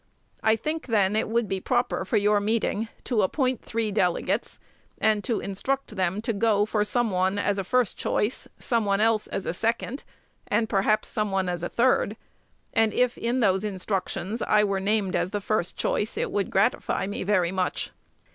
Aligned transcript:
I 0.41 0.55
think, 0.55 0.87
then, 0.87 1.15
it 1.15 1.29
would 1.29 1.47
be 1.47 1.61
proper 1.61 2.03
for 2.05 2.17
your 2.17 2.39
meeting 2.39 2.87
to 3.03 3.21
appoint 3.21 3.61
three 3.61 3.91
delegates, 3.91 4.57
and 4.97 5.23
to 5.25 5.39
instruct 5.39 5.95
them 5.95 6.23
to 6.23 6.33
go 6.33 6.65
for 6.65 6.83
some 6.83 7.11
one 7.11 7.37
as 7.37 7.59
a 7.59 7.63
first 7.63 7.97
choice, 7.97 8.47
some 8.57 8.83
one 8.83 8.99
else 8.99 9.27
as 9.27 9.45
a 9.45 9.53
second, 9.53 10.03
and 10.47 10.67
perhaps 10.67 11.07
some 11.07 11.29
one 11.29 11.47
as 11.47 11.61
a 11.61 11.69
third; 11.69 12.17
and, 12.73 12.93
if 12.93 13.15
in 13.15 13.41
those 13.41 13.63
instructions 13.63 14.41
I 14.41 14.63
were 14.63 14.79
named 14.79 15.15
as 15.15 15.29
the 15.29 15.39
first 15.39 15.77
choice, 15.77 16.17
it 16.17 16.31
would 16.31 16.49
gratify 16.49 17.05
me 17.05 17.21
very 17.21 17.51
much. 17.51 17.91